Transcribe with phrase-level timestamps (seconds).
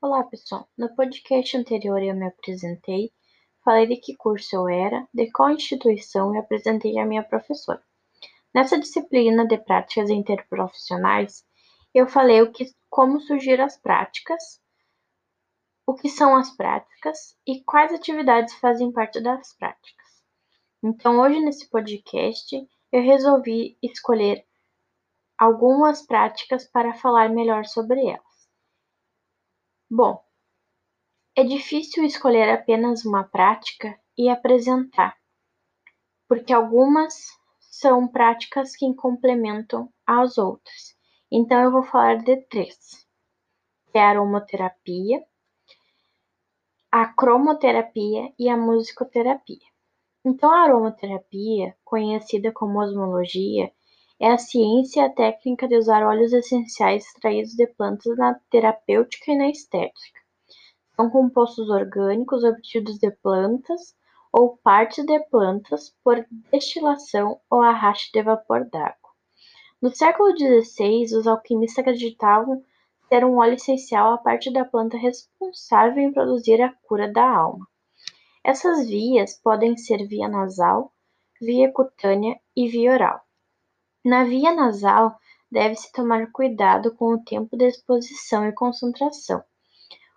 [0.00, 0.68] Olá, pessoal.
[0.78, 3.12] No podcast anterior eu me apresentei,
[3.64, 7.82] falei de que curso eu era, de qual instituição e apresentei a minha professora.
[8.54, 11.44] Nessa disciplina de práticas interprofissionais,
[11.92, 14.62] eu falei o que, como surgir as práticas,
[15.84, 20.22] o que são as práticas e quais atividades fazem parte das práticas.
[20.80, 22.56] Então, hoje nesse podcast,
[22.92, 24.46] eu resolvi escolher
[25.36, 28.27] algumas práticas para falar melhor sobre elas.
[29.90, 30.22] Bom,
[31.34, 35.16] é difícil escolher apenas uma prática e apresentar,
[36.28, 37.14] porque algumas
[37.58, 40.94] são práticas que complementam as outras.
[41.32, 43.08] Então eu vou falar de três:
[43.94, 45.24] é a aromaterapia,
[46.92, 49.66] a cromoterapia e a musicoterapia.
[50.22, 53.72] Então a aromaterapia, conhecida como osmologia,
[54.20, 59.30] é a ciência e a técnica de usar óleos essenciais extraídos de plantas na terapêutica
[59.32, 60.20] e na estética.
[60.96, 63.94] São compostos orgânicos obtidos de plantas
[64.32, 69.08] ou partes de plantas por destilação ou arraste de vapor d'água.
[69.80, 72.64] No século XVI, os alquimistas acreditavam
[73.08, 77.66] ser um óleo essencial a parte da planta responsável em produzir a cura da alma.
[78.44, 80.92] Essas vias podem ser via nasal,
[81.40, 83.27] via cutânea e via oral.
[84.08, 85.18] Na via nasal,
[85.52, 89.44] deve-se tomar cuidado com o tempo de exposição e concentração.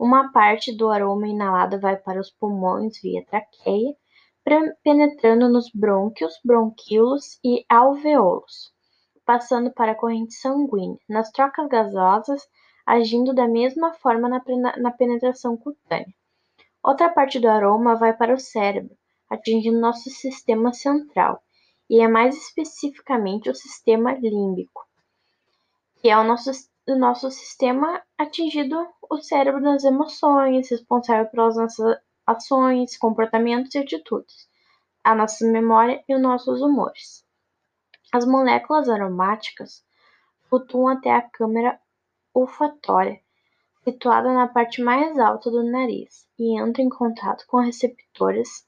[0.00, 3.94] Uma parte do aroma inalado vai para os pulmões via traqueia,
[4.82, 8.72] penetrando nos brônquios, bronquíolos e alvéolos,
[9.26, 12.40] passando para a corrente sanguínea, nas trocas gasosas,
[12.86, 16.14] agindo da mesma forma na penetração cutânea.
[16.82, 18.96] Outra parte do aroma vai para o cérebro,
[19.28, 21.43] atingindo nosso sistema central
[21.88, 24.86] e é mais especificamente o sistema límbico,
[25.96, 26.50] que é o nosso,
[26.88, 34.48] o nosso sistema atingido o cérebro das emoções, responsável pelas nossas ações, comportamentos e atitudes,
[35.02, 37.24] a nossa memória e os nossos humores.
[38.12, 39.84] As moléculas aromáticas
[40.48, 41.78] flutuam até a câmara
[42.32, 43.20] olfatória,
[43.82, 48.66] situada na parte mais alta do nariz, e entram em contato com receptores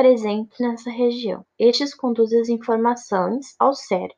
[0.00, 1.44] presentes nessa região.
[1.58, 4.16] Estes conduzem as informações ao cérebro,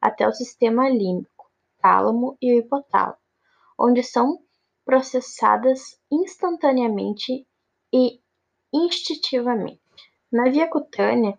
[0.00, 1.48] até o sistema límbico,
[1.80, 3.14] tálamo e hipotálamo,
[3.78, 4.40] onde são
[4.84, 7.46] processadas instantaneamente
[7.94, 8.18] e
[8.74, 9.80] instintivamente.
[10.32, 11.38] Na via cutânea,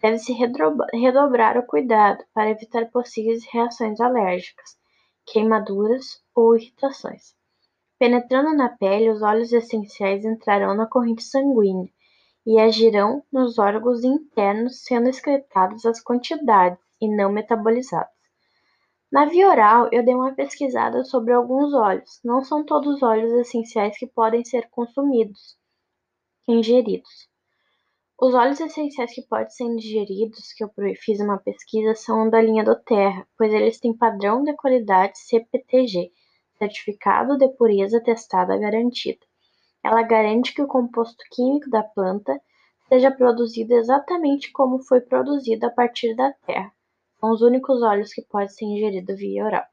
[0.00, 0.32] deve-se
[0.94, 4.78] redobrar o cuidado para evitar possíveis reações alérgicas,
[5.26, 7.34] queimaduras ou irritações.
[7.98, 11.92] Penetrando na pele, os óleos essenciais entrarão na corrente sanguínea
[12.46, 18.14] e agirão nos órgãos internos sendo excretadas as quantidades e não metabolizadas.
[19.10, 22.20] Na via oral, eu dei uma pesquisada sobre alguns óleos.
[22.24, 25.56] Não são todos óleos essenciais que podem ser consumidos,
[26.46, 27.28] ingeridos.
[28.18, 32.64] Os óleos essenciais que podem ser ingeridos, que eu fiz uma pesquisa, são da linha
[32.64, 36.12] do Terra, pois eles têm padrão de qualidade CPTG,
[36.58, 39.25] Certificado de Pureza Testada Garantida.
[39.86, 42.42] Ela garante que o composto químico da planta
[42.88, 46.72] seja produzido exatamente como foi produzido a partir da terra.
[47.20, 49.64] São os únicos óleos que podem ser ingeridos via oral.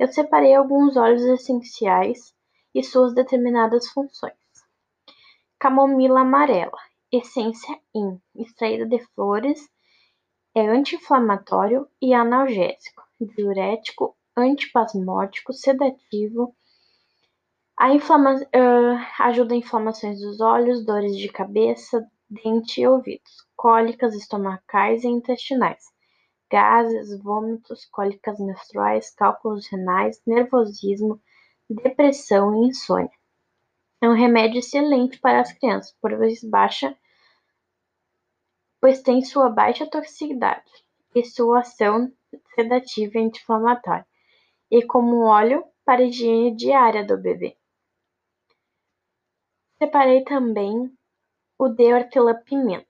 [0.00, 2.34] Eu separei alguns óleos essenciais
[2.74, 4.34] e suas determinadas funções.
[5.60, 6.80] Camomila amarela,
[7.12, 9.60] essência IN, extraída de flores,
[10.56, 16.52] é anti-inflamatório e analgésico, diurético, antipasmódico, sedativo,
[17.80, 24.14] a inflama uh, ajuda em inflamações dos olhos, dores de cabeça, dente e ouvidos, cólicas
[24.14, 25.82] estomacais e intestinais,
[26.52, 31.18] gases, vômitos, cólicas menstruais, cálculos renais, nervosismo,
[31.70, 33.10] depressão e insônia.
[34.02, 36.94] É um remédio excelente para as crianças, pois baixa
[38.78, 40.70] pois tem sua baixa toxicidade
[41.14, 42.12] e sua ação
[42.54, 44.06] sedativa e anti-inflamatória,
[44.70, 47.56] e como óleo para higiene diária do bebê.
[49.82, 50.92] Separei também
[51.58, 52.86] o de hortelã-pimenta.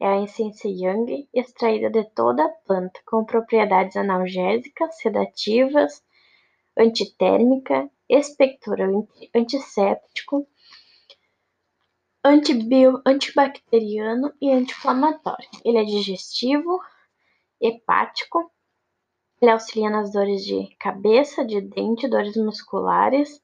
[0.00, 6.02] É a essência Yang extraída de toda a planta, com propriedades analgésicas, sedativas,
[6.76, 10.48] antitérmica, expectorante, antisséptico,
[12.24, 15.48] antibio, antibacteriano e anti-inflamatório.
[15.64, 16.80] Ele é digestivo,
[17.60, 18.50] hepático,
[19.40, 23.40] ele auxilia nas dores de cabeça, de dente, dores musculares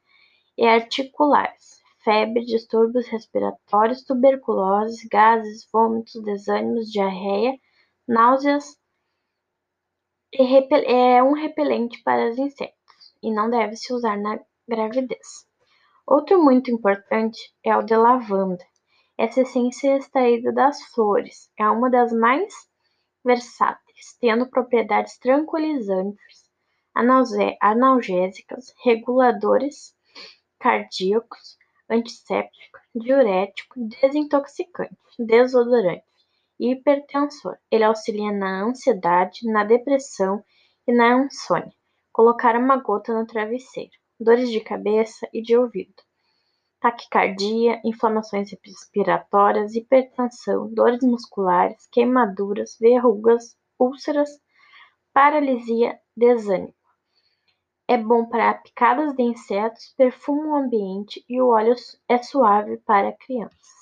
[0.59, 7.59] e articulares febre, distúrbios respiratórios, tuberculose, gases, vômitos, desânimos, diarreia,
[8.07, 8.79] náuseas.
[10.33, 14.39] É um repelente para os insetos e não deve se usar na
[14.69, 15.47] gravidez.
[16.07, 18.65] Outro muito importante é o de lavanda.
[19.19, 22.55] Essa essência é extraída das flores é uma das mais
[23.25, 26.49] versáteis, tendo propriedades tranquilizantes,
[27.61, 29.95] analgésicas, reguladores
[30.59, 31.60] cardíacos,
[31.91, 36.05] antisséptico, diurético, desintoxicante, desodorante
[36.59, 37.59] e hipertensor.
[37.71, 40.45] Ele auxilia na ansiedade, na depressão
[40.87, 41.73] e na insônia.
[42.13, 43.91] Colocar uma gota no travesseiro.
[44.19, 45.95] Dores de cabeça e de ouvido.
[46.81, 54.31] Taquicardia, inflamações respiratórias, hipertensão, dores musculares, queimaduras, verrugas, úlceras,
[55.13, 56.75] paralisia, desânimo.
[57.91, 61.75] É bom para picadas de insetos, perfuma o ambiente e o óleo
[62.09, 63.80] é suave para crianças.